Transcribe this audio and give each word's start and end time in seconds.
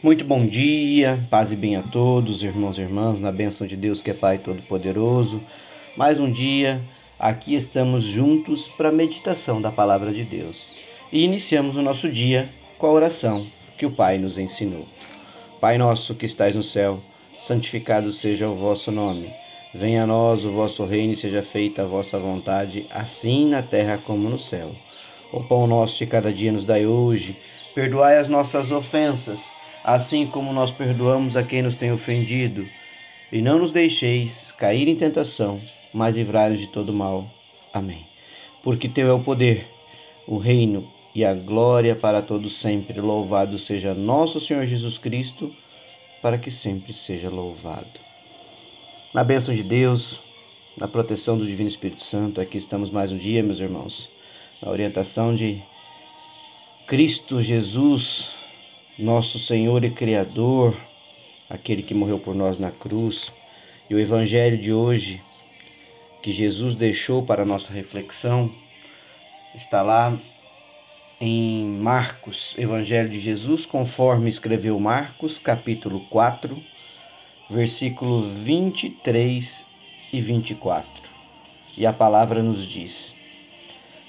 Muito 0.00 0.24
bom 0.24 0.46
dia, 0.46 1.26
paz 1.28 1.50
e 1.50 1.56
bem 1.56 1.74
a 1.74 1.82
todos, 1.82 2.44
irmãos 2.44 2.78
e 2.78 2.82
irmãs, 2.82 3.18
na 3.18 3.32
bênção 3.32 3.66
de 3.66 3.76
Deus 3.76 4.00
que 4.00 4.12
é 4.12 4.14
Pai 4.14 4.38
Todo-Poderoso. 4.38 5.42
Mais 5.96 6.20
um 6.20 6.30
dia, 6.30 6.80
aqui 7.18 7.56
estamos 7.56 8.04
juntos 8.04 8.68
para 8.68 8.90
a 8.90 8.92
meditação 8.92 9.60
da 9.60 9.72
Palavra 9.72 10.12
de 10.12 10.22
Deus. 10.22 10.70
E 11.12 11.24
iniciamos 11.24 11.76
o 11.76 11.82
nosso 11.82 12.08
dia 12.08 12.48
com 12.78 12.86
a 12.86 12.92
oração 12.92 13.44
que 13.76 13.84
o 13.84 13.90
Pai 13.90 14.18
nos 14.18 14.38
ensinou. 14.38 14.86
Pai 15.60 15.76
nosso 15.78 16.14
que 16.14 16.26
estais 16.26 16.54
no 16.54 16.62
céu, 16.62 17.00
santificado 17.36 18.12
seja 18.12 18.48
o 18.48 18.54
vosso 18.54 18.92
nome. 18.92 19.32
Venha 19.74 20.04
a 20.04 20.06
nós 20.06 20.44
o 20.44 20.52
vosso 20.52 20.84
reino 20.84 21.14
e 21.14 21.16
seja 21.16 21.42
feita 21.42 21.82
a 21.82 21.86
vossa 21.86 22.20
vontade, 22.20 22.86
assim 22.90 23.48
na 23.48 23.62
terra 23.62 23.98
como 23.98 24.30
no 24.30 24.38
céu. 24.38 24.70
O 25.32 25.42
pão 25.42 25.66
nosso 25.66 25.98
de 25.98 26.06
cada 26.06 26.32
dia 26.32 26.52
nos 26.52 26.64
dai 26.64 26.86
hoje, 26.86 27.36
perdoai 27.74 28.16
as 28.16 28.28
nossas 28.28 28.70
ofensas 28.70 29.57
assim 29.94 30.26
como 30.26 30.52
nós 30.52 30.70
perdoamos 30.70 31.34
a 31.34 31.42
quem 31.42 31.62
nos 31.62 31.74
tem 31.74 31.90
ofendido. 31.90 32.68
E 33.32 33.40
não 33.40 33.58
nos 33.58 33.72
deixeis 33.72 34.52
cair 34.52 34.86
em 34.86 34.94
tentação, 34.94 35.62
mas 35.94 36.16
livrai-nos 36.16 36.60
de 36.60 36.68
todo 36.68 36.92
mal. 36.92 37.26
Amém. 37.72 38.06
Porque 38.62 38.86
teu 38.86 39.08
é 39.08 39.12
o 39.12 39.22
poder, 39.22 39.66
o 40.26 40.36
reino 40.36 40.90
e 41.14 41.24
a 41.24 41.32
glória 41.32 41.96
para 41.96 42.20
todos 42.20 42.56
sempre. 42.56 43.00
Louvado 43.00 43.58
seja 43.58 43.94
nosso 43.94 44.40
Senhor 44.40 44.66
Jesus 44.66 44.98
Cristo, 44.98 45.54
para 46.20 46.36
que 46.36 46.50
sempre 46.50 46.92
seja 46.92 47.30
louvado. 47.30 48.00
Na 49.14 49.24
bênção 49.24 49.54
de 49.54 49.62
Deus, 49.62 50.20
na 50.76 50.86
proteção 50.86 51.38
do 51.38 51.46
Divino 51.46 51.68
Espírito 51.68 52.02
Santo, 52.02 52.42
aqui 52.42 52.58
estamos 52.58 52.90
mais 52.90 53.10
um 53.10 53.16
dia, 53.16 53.42
meus 53.42 53.58
irmãos, 53.58 54.10
na 54.60 54.70
orientação 54.70 55.34
de 55.34 55.62
Cristo 56.86 57.40
Jesus, 57.40 58.37
nosso 58.98 59.38
Senhor 59.38 59.84
e 59.84 59.90
Criador, 59.90 60.76
aquele 61.48 61.84
que 61.84 61.94
morreu 61.94 62.18
por 62.18 62.34
nós 62.34 62.58
na 62.58 62.72
cruz, 62.72 63.32
e 63.88 63.94
o 63.94 63.98
Evangelho 63.98 64.58
de 64.58 64.72
hoje 64.72 65.22
que 66.20 66.32
Jesus 66.32 66.74
deixou 66.74 67.22
para 67.22 67.44
nossa 67.44 67.72
reflexão 67.72 68.52
está 69.54 69.82
lá 69.82 70.18
em 71.20 71.64
Marcos, 71.64 72.56
Evangelho 72.58 73.08
de 73.08 73.20
Jesus, 73.20 73.64
conforme 73.64 74.28
escreveu 74.28 74.78
Marcos, 74.80 75.38
capítulo 75.38 76.00
4, 76.10 76.60
versículo 77.48 78.28
23 78.28 79.64
e 80.12 80.20
24. 80.20 81.08
E 81.76 81.86
a 81.86 81.92
palavra 81.92 82.42
nos 82.42 82.66
diz: 82.66 83.14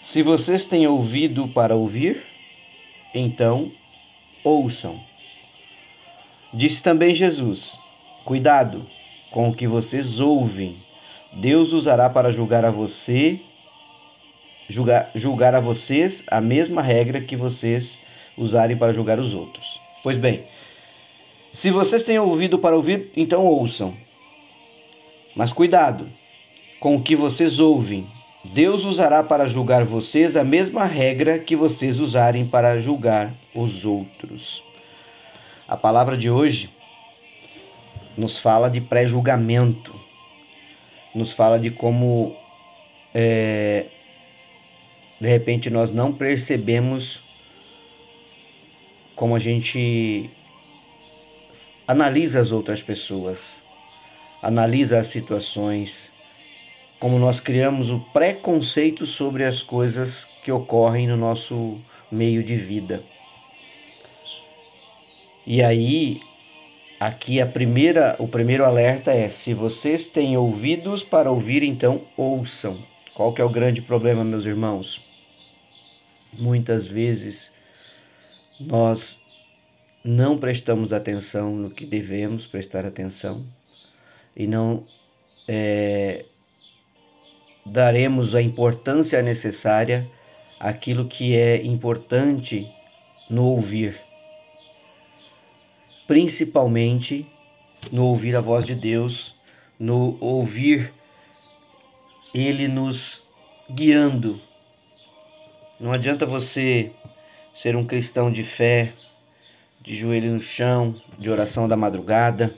Se 0.02 0.24
vocês 0.24 0.66
têm 0.66 0.88
ouvido 0.88 1.48
para 1.48 1.76
ouvir, 1.76 2.24
então 3.14 3.72
ouçam. 4.44 5.00
Disse 6.54 6.82
também 6.82 7.14
Jesus: 7.14 7.80
Cuidado 8.26 8.86
com 9.32 9.50
o 9.50 9.54
que 9.54 9.68
vocês 9.68 10.20
ouvem. 10.20 10.78
Deus 11.34 11.74
usará 11.74 12.10
para 12.10 12.32
julgar 12.32 12.66
a 12.66 12.72
você, 12.72 13.40
julgar, 14.68 15.12
julgar 15.14 15.54
a 15.54 15.60
vocês 15.60 16.24
a 16.28 16.42
mesma 16.42 16.82
regra 16.82 17.22
que 17.22 17.36
vocês 17.36 18.00
usarem 18.38 18.76
para 18.76 18.94
julgar 18.94 19.20
os 19.20 19.34
outros. 19.34 19.80
Pois 20.02 20.18
bem, 20.18 20.46
se 21.52 21.72
vocês 21.72 22.04
têm 22.04 22.20
ouvido 22.20 22.58
para 22.58 22.76
ouvir, 22.76 23.12
então 23.16 23.46
ouçam. 23.46 23.96
Mas 25.36 25.52
cuidado 25.52 26.10
com 26.80 26.96
o 26.96 27.02
que 27.02 27.16
vocês 27.16 27.60
ouvem. 27.60 28.08
Deus 28.44 28.86
usará 28.86 29.22
para 29.22 29.50
julgar 29.50 29.84
vocês 29.84 30.38
a 30.38 30.46
mesma 30.46 30.86
regra 30.86 31.38
que 31.38 31.58
vocês 31.58 32.00
usarem 32.00 32.48
para 32.48 32.80
julgar 32.80 33.34
os 33.54 33.84
outros. 33.84 34.64
A 35.68 35.76
palavra 35.76 36.18
de 36.18 36.30
hoje 36.30 36.70
nos 38.18 38.38
fala 38.38 38.70
de 38.70 38.80
pré-julgamento, 38.80 39.94
nos 41.14 41.34
fala 41.34 41.60
de 41.60 41.70
como 41.70 42.34
é, 43.14 43.88
de 45.20 45.28
repente 45.28 45.70
nós 45.70 45.92
não 45.92 46.14
percebemos 46.14 47.22
como 49.18 49.36
a 49.36 49.40
gente 49.40 50.30
analisa 51.86 52.40
as 52.40 52.54
outras 52.54 52.82
pessoas, 52.82 53.58
analisa 54.42 54.98
as 54.98 55.08
situações 55.08 56.10
como 57.00 57.18
nós 57.18 57.40
criamos 57.40 57.90
o 57.90 58.00
preconceito 58.12 59.06
sobre 59.06 59.46
as 59.46 59.64
coisas 59.64 60.28
que 60.44 60.52
ocorrem 60.52 61.08
no 61.08 61.16
nosso 61.16 61.80
meio 62.12 62.44
de 62.44 62.56
vida. 62.56 63.04
E 65.46 65.64
aí, 65.64 66.22
aqui 67.00 67.40
a 67.40 67.46
primeira, 67.46 68.16
o 68.20 68.28
primeiro 68.28 68.66
alerta 68.66 69.12
é: 69.12 69.30
se 69.30 69.54
vocês 69.54 70.08
têm 70.08 70.38
ouvidos 70.38 71.04
para 71.04 71.32
ouvir, 71.32 71.64
então 71.64 72.02
ouçam. 72.18 72.84
Qual 73.14 73.34
que 73.34 73.42
é 73.42 73.46
o 73.46 73.50
grande 73.50 73.82
problema, 73.82 74.24
meus 74.24 74.46
irmãos? 74.46 75.02
Muitas 76.38 76.86
vezes 76.86 77.52
nós 78.60 79.20
não 80.04 80.38
prestamos 80.38 80.94
atenção 80.94 81.56
no 81.56 81.70
que 81.70 81.86
devemos 81.86 82.46
prestar 82.46 82.86
atenção 82.86 83.46
e 84.36 84.48
não 84.48 84.86
é, 85.48 86.26
daremos 87.70 88.34
a 88.34 88.42
importância 88.42 89.22
necessária 89.22 90.10
àquilo 90.60 91.08
que 91.08 91.36
é 91.36 91.64
importante 91.64 92.70
no 93.30 93.46
ouvir, 93.46 93.96
principalmente 96.08 97.28
no 97.92 98.06
ouvir 98.06 98.36
a 98.36 98.42
voz 98.42 98.66
de 98.66 98.74
Deus, 98.74 99.36
no 99.80 100.18
ouvir 100.20 100.92
Ele 102.34 102.68
nos 102.68 103.24
guiando. 103.72 104.42
Não 105.80 105.94
adianta 105.94 106.26
você 106.26 106.92
ser 107.54 107.76
um 107.76 107.86
cristão 107.86 108.32
de 108.32 108.44
fé, 108.44 108.94
de 109.80 109.96
joelho 109.96 110.34
no 110.34 110.42
chão, 110.42 111.00
de 111.18 111.30
oração 111.30 111.68
da 111.68 111.78
madrugada, 111.78 112.54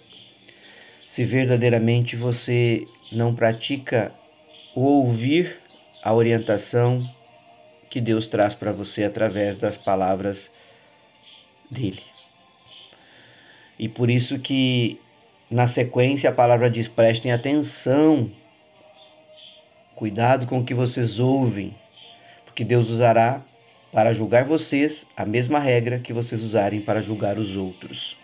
se 1.08 1.26
verdadeiramente 1.26 2.16
você 2.16 2.88
não 3.12 3.36
pratica 3.36 4.16
o 4.76 4.82
ouvir 4.82 5.59
a 6.04 6.14
orientação 6.14 7.08
que 7.90 8.00
Deus 8.00 8.28
traz 8.28 8.56
para 8.56 8.72
você 8.72 9.04
através 9.04 9.58
das 9.58 9.78
palavras 9.78 10.52
dele. 11.70 12.04
E 13.78 13.90
por 13.90 14.09
isso 14.09 14.40
que 14.40 15.00
na 15.50 15.68
sequência 15.68 16.30
a 16.30 16.34
palavra 16.34 16.70
diz: 16.70 16.88
prestem 16.88 17.32
atenção, 17.32 18.32
cuidado 19.96 20.48
com 20.48 20.59
o 20.59 20.64
que 20.64 20.74
vocês 20.74 21.20
ouvem, 21.20 21.76
porque 22.46 22.64
Deus 22.64 22.90
usará 22.90 23.44
para 23.92 24.14
julgar 24.14 24.46
vocês 24.46 25.06
a 25.18 25.26
mesma 25.26 25.59
regra 25.59 26.00
que 26.00 26.14
vocês 26.14 26.44
usarem 26.44 26.80
para 26.80 27.02
julgar 27.02 27.38
os 27.38 27.58
outros. 27.58 28.16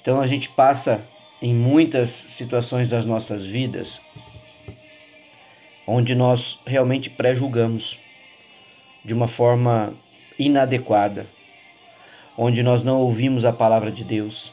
Então 0.00 0.20
a 0.20 0.26
gente 0.26 0.48
passa 0.48 1.02
em 1.40 1.54
muitas 1.54 2.08
situações 2.08 2.90
das 2.90 3.04
nossas 3.04 3.46
vidas 3.46 4.00
onde 5.86 6.14
nós 6.14 6.60
realmente 6.66 7.10
pré-julgamos 7.10 7.98
de 9.04 9.12
uma 9.12 9.28
forma 9.28 9.94
inadequada, 10.38 11.26
onde 12.36 12.62
nós 12.62 12.82
não 12.82 13.00
ouvimos 13.00 13.44
a 13.44 13.52
palavra 13.52 13.92
de 13.92 14.02
Deus, 14.02 14.52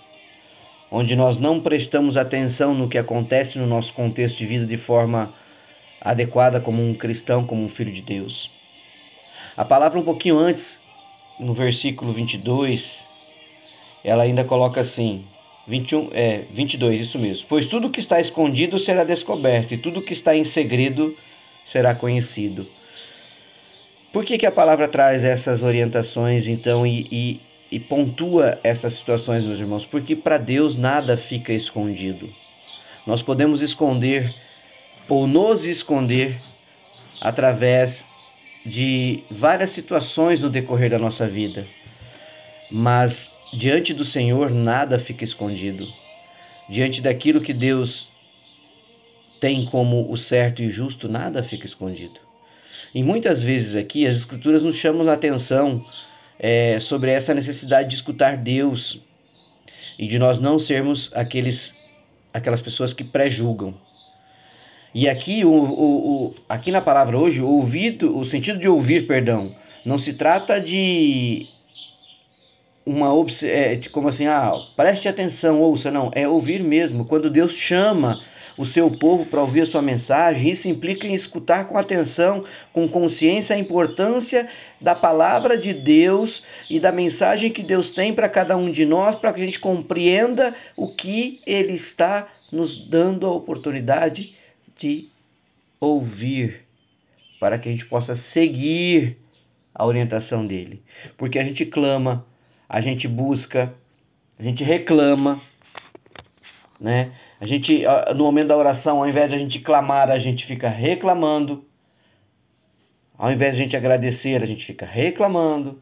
onde 0.92 1.16
nós 1.16 1.38
não 1.38 1.62
prestamos 1.62 2.18
atenção 2.18 2.74
no 2.74 2.90
que 2.90 2.98
acontece 2.98 3.58
no 3.58 3.66
nosso 3.66 3.94
contexto 3.94 4.38
de 4.38 4.46
vida 4.46 4.66
de 4.66 4.78
forma 4.78 5.34
adequada 6.02 6.60
como 6.60 6.82
um 6.82 6.94
cristão, 6.94 7.46
como 7.46 7.64
um 7.64 7.70
filho 7.70 7.92
de 7.92 8.02
Deus. 8.02 8.52
A 9.56 9.64
palavra 9.64 10.00
um 10.00 10.04
pouquinho 10.04 10.38
antes, 10.38 10.82
no 11.40 11.54
versículo 11.54 12.12
22, 12.12 13.08
ela 14.04 14.24
ainda 14.24 14.44
coloca 14.44 14.82
assim: 14.82 15.26
21, 15.72 16.10
é, 16.14 16.44
22, 16.52 17.00
isso 17.00 17.18
mesmo. 17.18 17.46
Pois 17.48 17.66
tudo 17.66 17.90
que 17.90 18.02
está 18.02 18.20
escondido 18.20 18.78
será 18.78 19.06
descoberto, 19.06 19.74
e 19.74 19.78
tudo 19.78 20.02
que 20.02 20.12
está 20.12 20.36
em 20.36 20.44
segredo 20.44 21.16
será 21.64 21.96
conhecido. 21.96 22.68
Por 24.12 24.26
que, 24.26 24.38
que 24.38 24.46
a 24.46 24.52
palavra 24.52 24.90
traz 24.90 25.24
essas 25.24 25.64
orientações, 25.64 26.46
então, 26.46 26.86
e, 26.86 27.08
e, 27.10 27.42
e 27.72 27.80
pontua 27.80 28.60
essas 28.62 28.96
situações, 28.96 29.46
meus 29.46 29.60
irmãos? 29.60 29.86
Porque 29.86 30.14
para 30.14 30.38
Deus 30.38 30.76
nada 30.76 31.16
fica 31.16 31.54
escondido. 31.54 32.30
Nós 33.08 33.24
podemos 33.24 33.62
esconder 33.62 34.36
ou 35.08 35.26
nos 35.26 35.66
esconder 35.66 36.38
através 37.22 38.06
de 38.66 39.24
várias 39.32 39.70
situações 39.70 40.42
no 40.42 40.50
decorrer 40.50 40.90
da 40.90 41.00
nossa 41.00 41.26
vida. 41.28 41.66
Mas 42.70 43.32
Diante 43.54 43.94
do 43.94 44.06
Senhor 44.06 44.50
nada 44.50 44.98
fica 44.98 45.26
escondido. 45.26 45.86
Diante 46.70 47.02
daquilo 47.02 47.42
que 47.42 47.54
Deus 47.54 48.10
tem 49.42 49.66
como 49.66 50.10
o 50.10 50.16
certo 50.16 50.64
e 50.64 50.70
justo, 50.70 51.10
nada 51.10 51.44
fica 51.44 51.66
escondido. 51.66 52.20
E 52.96 53.04
muitas 53.04 53.42
vezes 53.42 53.76
aqui 53.76 54.08
as 54.08 54.18
Escrituras 54.18 54.64
nos 54.64 54.78
chamam 54.78 55.10
a 55.10 55.14
atenção 55.14 55.84
é, 56.40 56.80
sobre 56.80 57.12
essa 57.12 57.34
necessidade 57.34 57.90
de 57.90 57.96
escutar 57.96 58.38
Deus 58.38 59.02
e 60.00 60.08
de 60.08 60.18
nós 60.18 60.40
não 60.40 60.58
sermos 60.58 61.12
aqueles, 61.14 61.76
aquelas 62.34 62.62
pessoas 62.62 62.94
que 62.94 63.04
pré-julgam. 63.04 63.74
E 64.96 65.10
aqui, 65.10 65.44
o, 65.44 65.52
o, 65.52 66.26
o, 66.28 66.36
aqui 66.48 66.72
na 66.72 66.82
palavra 66.82 67.18
hoje, 67.18 67.42
o 67.42 67.48
ouvido, 67.48 68.18
o 68.18 68.24
sentido 68.24 68.60
de 68.60 68.70
ouvir, 68.70 69.08
perdão, 69.08 69.54
não 69.86 69.98
se 69.98 70.14
trata 70.14 70.60
de 70.60 71.48
uma 72.86 73.10
é, 73.44 73.80
como 73.92 74.08
assim, 74.08 74.26
ah, 74.26 74.52
preste 74.76 75.08
atenção, 75.08 75.62
ouça, 75.62 75.92
não, 75.92 76.12
é 76.14 76.28
ouvir 76.28 76.64
mesmo. 76.64 77.06
Quando 77.06 77.30
Deus 77.30 77.54
chama 77.54 78.22
o 78.58 78.66
seu 78.66 78.92
povo 78.92 79.26
para 79.26 79.42
ouvir 79.42 79.62
a 79.62 79.66
sua 79.66 79.82
mensagem, 79.82 80.52
isso 80.52 80.70
implica 80.70 81.08
em 81.08 81.14
escutar 81.14 81.68
com 81.68 81.78
atenção, 81.78 82.44
com 82.74 82.88
consciência 82.88 83.56
a 83.56 83.60
importância 83.60 84.48
da 84.80 84.94
palavra 84.94 85.58
de 85.58 85.74
Deus 85.74 86.44
e 86.70 86.80
da 86.80 86.92
mensagem 86.92 87.52
que 87.52 87.64
Deus 87.64 87.92
tem 87.92 88.14
para 88.14 88.30
cada 88.30 88.58
um 88.58 88.72
de 88.72 88.86
nós, 88.86 89.16
para 89.16 89.34
que 89.34 89.42
a 89.42 89.46
gente 89.46 89.60
compreenda 89.60 90.56
o 90.76 90.88
que 90.88 91.40
ele 91.46 91.74
está 91.74 92.28
nos 92.52 92.90
dando 92.90 93.26
a 93.26 93.32
oportunidade 93.32 94.36
de 94.78 95.08
ouvir, 95.80 96.66
para 97.40 97.58
que 97.58 97.70
a 97.70 97.72
gente 97.72 97.86
possa 97.86 98.16
seguir 98.16 99.18
a 99.74 99.86
orientação 99.86 100.46
dele. 100.46 100.82
Porque 101.18 101.40
a 101.40 101.44
gente 101.44 101.66
clama, 101.66 102.26
a 102.74 102.80
gente 102.80 103.06
busca, 103.06 103.76
a 104.40 104.44
gente 104.44 104.64
reclama, 104.64 105.42
né? 106.80 107.12
A 107.38 107.46
gente, 107.46 107.84
no 108.16 108.24
momento 108.24 108.48
da 108.48 108.56
oração, 108.56 109.00
ao 109.00 109.10
invés 109.10 109.30
de 109.30 109.36
a 109.36 109.38
gente 109.38 109.60
clamar, 109.60 110.10
a 110.10 110.18
gente 110.18 110.46
fica 110.46 110.70
reclamando. 110.70 111.66
Ao 113.18 113.30
invés 113.30 113.56
de 113.56 113.62
a 113.62 113.64
gente 113.66 113.76
agradecer, 113.76 114.42
a 114.42 114.46
gente 114.46 114.66
fica 114.66 114.86
reclamando. 114.86 115.82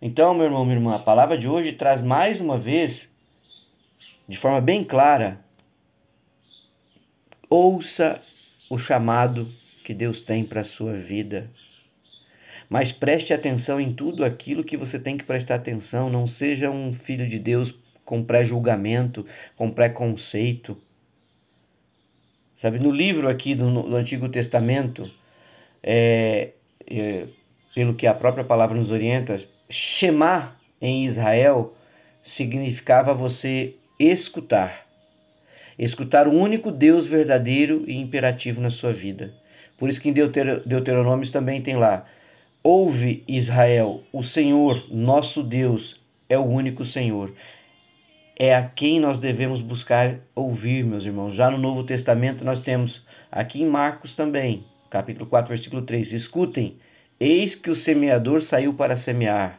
Então, 0.00 0.32
meu 0.32 0.46
irmão, 0.46 0.64
minha 0.64 0.78
irmã, 0.78 0.96
a 0.96 0.98
palavra 0.98 1.36
de 1.36 1.46
hoje 1.46 1.72
traz 1.72 2.00
mais 2.00 2.40
uma 2.40 2.56
vez, 2.56 3.14
de 4.26 4.38
forma 4.38 4.62
bem 4.62 4.82
clara, 4.82 5.44
ouça 7.50 8.22
o 8.70 8.78
chamado 8.78 9.46
que 9.84 9.92
Deus 9.92 10.22
tem 10.22 10.42
para 10.42 10.62
a 10.62 10.64
sua 10.64 10.94
vida. 10.94 11.50
Mas 12.70 12.92
preste 12.92 13.34
atenção 13.34 13.80
em 13.80 13.92
tudo 13.92 14.24
aquilo 14.24 14.62
que 14.62 14.76
você 14.76 14.96
tem 14.96 15.18
que 15.18 15.24
prestar 15.24 15.56
atenção. 15.56 16.08
Não 16.08 16.24
seja 16.28 16.70
um 16.70 16.92
filho 16.92 17.28
de 17.28 17.36
Deus 17.36 17.74
com 18.04 18.22
pré-julgamento, 18.22 19.26
com 19.56 19.68
preconceito. 19.68 20.80
Sabe, 22.56 22.78
no 22.78 22.92
livro 22.92 23.28
aqui 23.28 23.56
do, 23.56 23.82
do 23.82 23.96
Antigo 23.96 24.28
Testamento, 24.28 25.10
é, 25.82 26.50
é, 26.86 27.26
pelo 27.74 27.94
que 27.94 28.06
a 28.06 28.14
própria 28.14 28.44
palavra 28.44 28.76
nos 28.76 28.92
orienta, 28.92 29.36
Shema 29.68 30.56
em 30.80 31.04
Israel 31.04 31.74
significava 32.22 33.12
você 33.12 33.74
escutar. 33.98 34.86
Escutar 35.76 36.28
o 36.28 36.32
único 36.32 36.70
Deus 36.70 37.08
verdadeiro 37.08 37.82
e 37.88 37.96
imperativo 37.96 38.60
na 38.60 38.70
sua 38.70 38.92
vida. 38.92 39.34
Por 39.76 39.88
isso 39.88 40.00
que 40.00 40.08
em 40.08 40.12
Deuter 40.12 40.60
Deuteronômios 40.66 41.30
também 41.30 41.62
tem 41.62 41.76
lá: 41.76 42.06
Ouve, 42.62 43.24
Israel, 43.26 44.02
o 44.12 44.22
Senhor, 44.22 44.84
nosso 44.90 45.42
Deus, 45.42 45.98
é 46.28 46.36
o 46.36 46.44
único 46.44 46.84
Senhor. 46.84 47.32
É 48.38 48.54
a 48.54 48.62
quem 48.62 49.00
nós 49.00 49.18
devemos 49.18 49.62
buscar 49.62 50.18
ouvir, 50.34 50.84
meus 50.84 51.06
irmãos. 51.06 51.34
Já 51.34 51.50
no 51.50 51.56
Novo 51.56 51.84
Testamento 51.84 52.44
nós 52.44 52.60
temos 52.60 53.06
aqui 53.32 53.62
em 53.62 53.66
Marcos 53.66 54.14
também, 54.14 54.66
capítulo 54.90 55.24
4, 55.24 55.48
versículo 55.48 55.80
3. 55.80 56.12
Escutem, 56.12 56.76
eis 57.18 57.54
que 57.54 57.70
o 57.70 57.74
semeador 57.74 58.42
saiu 58.42 58.74
para 58.74 58.94
semear. 58.94 59.58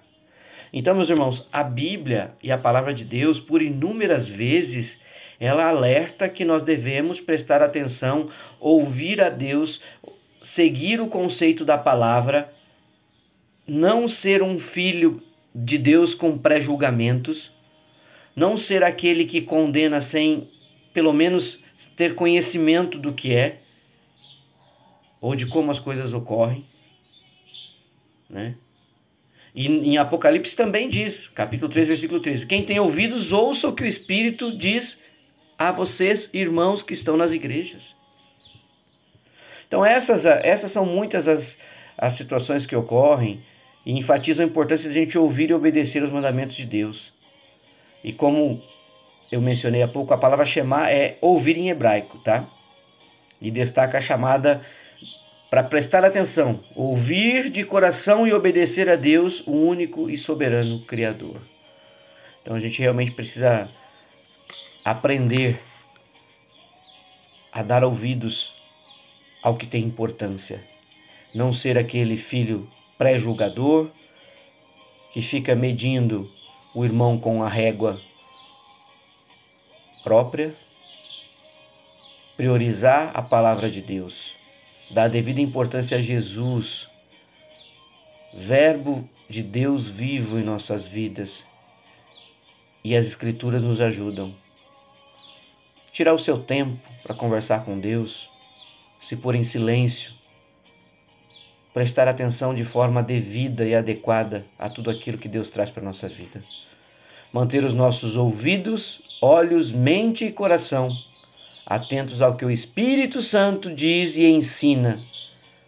Então, 0.72 0.94
meus 0.94 1.10
irmãos, 1.10 1.50
a 1.52 1.64
Bíblia 1.64 2.36
e 2.42 2.52
a 2.52 2.58
palavra 2.58 2.94
de 2.94 3.04
Deus, 3.04 3.40
por 3.40 3.64
inúmeras 3.64 4.28
vezes, 4.28 5.02
ela 5.40 5.68
alerta 5.68 6.30
que 6.30 6.46
nós 6.46 6.62
devemos 6.62 7.20
prestar 7.20 7.64
atenção, 7.64 8.30
ouvir 8.60 9.20
a 9.24 9.30
Deus, 9.30 9.82
seguir 10.44 11.02
o 11.02 11.08
conceito 11.08 11.66
da 11.66 11.80
palavra 11.80 12.54
não 13.68 14.08
ser 14.08 14.42
um 14.42 14.60
filho 14.60 15.22
de 15.54 15.78
Deus 15.78 16.14
com 16.14 16.38
pré-julgamentos, 16.38 17.52
não 18.36 18.58
ser 18.58 18.84
aquele 18.84 19.26
que 19.26 19.42
condena 19.42 20.02
sem, 20.02 20.50
pelo 20.94 21.14
menos, 21.14 21.60
ter 21.96 22.16
conhecimento 22.16 22.98
do 22.98 23.14
que 23.14 23.34
é, 23.34 23.60
ou 25.20 25.36
de 25.36 25.46
como 25.48 25.72
as 25.72 25.80
coisas 25.80 26.14
ocorrem, 26.14 26.66
né? 28.30 28.56
E 29.54 29.68
em 29.68 29.98
Apocalipse 29.98 30.56
também 30.56 30.90
diz, 30.90 31.28
capítulo 31.28 31.70
3, 31.70 31.90
versículo 31.90 32.22
13: 32.22 32.48
Quem 32.48 32.64
tem 32.64 32.80
ouvidos, 32.80 33.34
ouça 33.34 33.68
o 33.68 33.76
que 33.76 33.84
o 33.84 33.88
Espírito 33.88 34.58
diz 34.58 35.02
a 35.58 35.72
vocês, 35.72 36.30
irmãos 36.34 36.82
que 36.82 36.94
estão 36.94 37.18
nas 37.18 37.34
igrejas. 37.34 37.96
Então, 39.68 39.86
essas, 39.86 40.26
essas 40.26 40.72
são 40.72 40.86
muitas 40.86 41.28
as, 41.28 41.58
as 41.98 42.14
situações 42.14 42.66
que 42.66 42.76
ocorrem 42.76 43.44
e 43.86 43.98
enfatizam 43.98 44.46
a 44.46 44.50
importância 44.50 44.90
de 44.90 44.98
a 44.98 45.02
gente 45.02 45.18
ouvir 45.18 45.50
e 45.50 45.54
obedecer 45.54 46.04
os 46.04 46.10
mandamentos 46.10 46.56
de 46.56 46.66
Deus. 46.66 47.14
E 48.04 48.14
como 48.14 48.62
eu 49.32 49.42
mencionei 49.42 49.82
há 49.82 49.88
pouco, 49.88 50.14
a 50.14 50.18
palavra 50.18 50.46
Shema 50.46 50.90
é 50.90 51.18
ouvir 51.22 51.58
em 51.58 51.70
hebraico, 51.70 52.20
tá? 52.20 52.48
E 53.40 53.50
destaca 53.50 53.98
a 53.98 54.02
chamada 54.02 54.62
para 55.50 55.64
prestar 55.64 56.06
atenção, 56.06 56.64
ouvir 56.76 57.50
de 57.50 57.66
coração 57.66 58.26
e 58.26 58.34
obedecer 58.34 58.90
a 58.90 58.96
Deus, 58.96 59.46
o 59.46 59.52
único 59.52 60.10
e 60.10 60.18
soberano 60.18 60.86
Criador. 60.86 61.42
Então 62.42 62.56
a 62.56 62.60
gente 62.60 62.80
realmente 62.80 63.12
precisa 63.12 63.70
aprender 64.84 65.60
a 67.52 67.62
dar 67.62 67.84
ouvidos 67.84 68.54
ao 69.44 69.58
que 69.58 69.68
tem 69.68 69.84
importância. 69.84 70.64
Não 71.34 71.52
ser 71.52 71.78
aquele 71.78 72.16
filho 72.16 72.68
pré-julgador, 73.02 73.90
que 75.12 75.24
fica 75.24 75.56
medindo 75.56 76.32
o 76.72 76.86
irmão 76.86 77.18
com 77.18 77.42
a 77.42 77.50
régua 77.50 78.00
própria, 80.04 80.56
priorizar 82.38 83.10
a 83.16 83.24
palavra 83.24 83.72
de 83.72 83.82
Deus, 83.82 84.36
dar 84.92 85.08
devida 85.08 85.42
importância 85.42 85.98
a 85.98 86.00
Jesus, 86.00 86.88
Verbo 88.32 89.10
de 89.28 89.42
Deus 89.42 89.88
vivo 89.88 90.38
em 90.38 90.44
nossas 90.44 90.88
vidas, 90.88 91.44
e 92.84 92.96
as 92.96 93.08
Escrituras 93.08 93.64
nos 93.64 93.82
ajudam. 93.82 94.32
Tirar 95.92 96.14
o 96.14 96.20
seu 96.20 96.38
tempo 96.38 96.78
para 97.02 97.16
conversar 97.16 97.66
com 97.66 97.80
Deus, 97.80 98.30
se 99.00 99.18
pôr 99.18 99.34
em 99.34 99.44
silêncio, 99.44 100.21
prestar 101.74 102.08
atenção 102.08 102.54
de 102.54 102.64
forma 102.64 103.02
devida 103.02 103.66
e 103.66 103.74
adequada 103.74 104.46
a 104.60 104.70
tudo 104.70 104.90
aquilo 104.90 105.18
que 105.18 105.28
Deus 105.28 105.50
traz 105.50 105.72
para 105.72 105.82
a 105.82 105.86
nossa 105.86 106.08
vida. 106.08 106.42
Manter 107.32 107.64
os 107.64 107.74
nossos 107.74 108.18
ouvidos, 108.18 109.18
olhos, 109.22 109.72
mente 109.72 110.26
e 110.26 110.32
coração 110.32 110.90
atentos 111.66 112.22
ao 112.22 112.36
que 112.36 112.44
o 112.44 112.52
Espírito 112.52 113.22
Santo 113.22 113.74
diz 113.74 114.18
e 114.18 114.26
ensina 114.26 115.00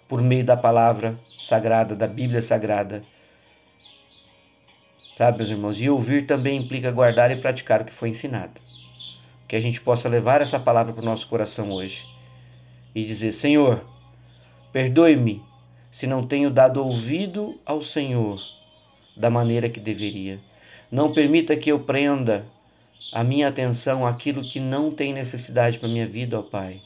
por 0.05 0.21
meio 0.21 0.43
da 0.43 0.57
palavra 0.57 1.17
sagrada, 1.31 1.95
da 1.95 2.07
Bíblia 2.07 2.41
Sagrada. 2.41 3.03
Sabe, 5.15 5.37
meus 5.37 5.49
irmãos? 5.49 5.79
E 5.79 5.89
ouvir 5.89 6.25
também 6.25 6.59
implica 6.59 6.91
guardar 6.91 7.31
e 7.31 7.37
praticar 7.37 7.81
o 7.81 7.85
que 7.85 7.93
foi 7.93 8.09
ensinado. 8.09 8.59
Que 9.47 9.55
a 9.55 9.61
gente 9.61 9.79
possa 9.79 10.09
levar 10.09 10.41
essa 10.41 10.59
palavra 10.59 10.91
para 10.91 11.01
o 11.01 11.05
nosso 11.05 11.27
coração 11.27 11.71
hoje 11.71 12.05
e 12.93 13.05
dizer: 13.05 13.31
Senhor, 13.31 13.85
perdoe-me 14.73 15.41
se 15.93 16.07
não 16.07 16.25
tenho 16.25 16.49
dado 16.49 16.81
ouvido 16.81 17.61
ao 17.63 17.79
Senhor 17.79 18.41
da 19.15 19.29
maneira 19.29 19.69
que 19.69 19.79
deveria. 19.79 20.39
Não 20.91 21.13
permita 21.13 21.55
que 21.55 21.71
eu 21.71 21.81
prenda 21.81 22.47
a 23.11 23.23
minha 23.23 23.47
atenção 23.47 24.03
àquilo 24.03 24.41
que 24.41 24.59
não 24.59 24.89
tem 24.89 25.13
necessidade 25.13 25.77
para 25.77 25.87
a 25.87 25.91
minha 25.91 26.07
vida, 26.07 26.39
ó 26.39 26.41
Pai. 26.41 26.81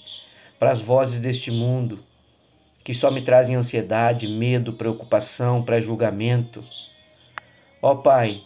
Para 0.60 0.72
as 0.72 0.82
vozes 0.82 1.22
deste 1.22 1.50
mundo 1.50 2.00
que 2.84 2.94
só 2.94 3.10
me 3.10 3.22
trazem 3.22 3.56
ansiedade, 3.56 4.28
medo, 4.28 4.74
preocupação, 4.74 5.64
pré-julgamento. 5.64 6.62
Ó 7.82 7.96
Pai, 7.96 8.42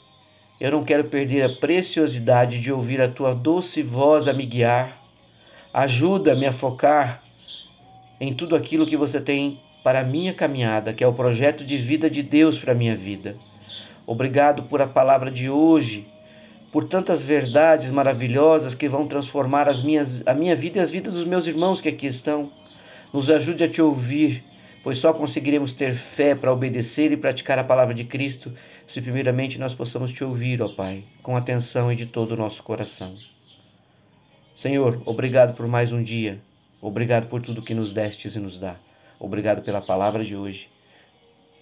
eu 0.60 0.72
não 0.72 0.84
quero 0.84 1.06
perder 1.06 1.42
a 1.42 1.56
preciosidade 1.56 2.60
de 2.60 2.72
ouvir 2.72 3.02
a 3.02 3.10
tua 3.10 3.34
doce 3.34 3.82
voz 3.82 4.28
a 4.28 4.34
me 4.34 4.46
guiar. 4.46 4.96
Ajuda-me 5.74 6.46
a 6.46 6.54
focar 6.54 7.24
em 8.20 8.32
tudo 8.32 8.56
aquilo 8.56 8.86
que 8.86 8.96
você 8.96 9.20
tem 9.20 9.60
para 9.84 10.02
a 10.02 10.04
minha 10.04 10.34
caminhada, 10.34 10.94
que 10.94 11.04
é 11.04 11.08
o 11.08 11.14
projeto 11.14 11.64
de 11.66 11.78
vida 11.78 12.10
de 12.10 12.22
Deus 12.22 12.60
para 12.60 12.72
a 12.72 12.76
minha 12.76 12.96
vida. 12.96 13.36
Obrigado 14.06 14.64
por 14.64 14.82
a 14.82 14.88
palavra 14.88 15.32
de 15.32 15.50
hoje, 15.50 16.08
por 16.72 16.86
tantas 16.86 17.24
verdades 17.24 17.92
maravilhosas 17.92 18.76
que 18.76 18.88
vão 18.88 19.08
transformar 19.08 19.68
as 19.68 19.82
minhas, 19.82 20.26
a 20.26 20.34
minha 20.34 20.56
vida 20.56 20.80
e 20.80 20.82
as 20.82 20.92
vidas 20.92 21.14
dos 21.14 21.26
meus 21.26 21.48
irmãos 21.48 21.82
que 21.82 21.90
aqui 21.90 22.08
estão. 22.08 22.52
Nos 23.14 23.30
ajude 23.30 23.64
a 23.64 23.68
te 23.68 23.82
ouvir, 23.82 24.44
pois 24.84 24.98
só 24.98 25.14
conseguiremos 25.14 25.74
ter 25.74 25.94
fé 25.94 26.34
para 26.34 26.52
obedecer 26.52 27.12
e 27.12 27.18
praticar 27.18 27.60
a 27.60 27.64
palavra 27.64 27.94
de 27.94 28.04
Cristo 28.04 28.54
se 28.88 29.02
primeiramente 29.02 29.58
nós 29.58 29.74
possamos 29.74 30.12
te 30.12 30.24
ouvir, 30.24 30.62
ó 30.62 30.68
Pai, 30.68 31.04
com 31.22 31.36
atenção 31.36 31.92
e 31.92 31.96
de 31.96 32.06
todo 32.06 32.34
o 32.34 32.38
nosso 32.38 32.62
coração. 32.62 33.16
Senhor, 34.54 35.02
obrigado 35.06 35.56
por 35.56 35.66
mais 35.68 35.92
um 35.94 36.04
dia, 36.04 36.42
obrigado 36.82 37.28
por 37.28 37.42
tudo 37.42 37.62
que 37.62 37.74
nos 37.74 37.94
destes 37.94 38.36
e 38.36 38.40
nos 38.40 38.58
dá, 38.58 38.76
obrigado 39.26 39.62
pela 39.62 39.82
palavra 39.82 40.26
de 40.26 40.36
hoje, 40.36 40.70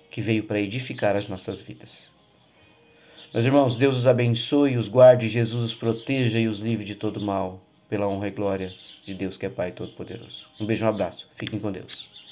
que 0.09 0.21
veio 0.21 0.43
para 0.43 0.59
edificar 0.59 1.15
as 1.15 1.27
nossas 1.27 1.61
vidas. 1.61 2.09
Meus 3.33 3.45
irmãos, 3.45 3.75
Deus 3.75 3.95
os 3.95 4.07
abençoe, 4.07 4.77
os 4.77 4.87
guarde, 4.87 5.27
Jesus 5.27 5.63
os 5.63 5.75
proteja 5.75 6.39
e 6.39 6.47
os 6.47 6.59
livre 6.59 6.83
de 6.83 6.95
todo 6.95 7.21
mal, 7.21 7.61
pela 7.87 8.07
honra 8.07 8.27
e 8.27 8.31
glória 8.31 8.73
de 9.05 9.13
Deus 9.13 9.37
que 9.37 9.45
é 9.45 9.49
Pai 9.49 9.71
Todo-Poderoso. 9.71 10.47
Um 10.59 10.65
beijo, 10.65 10.85
um 10.85 10.89
abraço. 10.89 11.29
Fiquem 11.35 11.59
com 11.59 11.71
Deus. 11.71 12.28